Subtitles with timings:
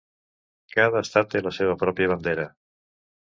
[0.75, 2.47] Cada estat té la seva pròpia bandera.